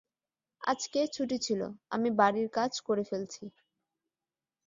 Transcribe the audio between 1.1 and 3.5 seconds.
ছুটি ছিলো, আমি বাড়ির কাজ করে ফেলছি।